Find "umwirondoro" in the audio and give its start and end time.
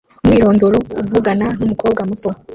0.23-0.77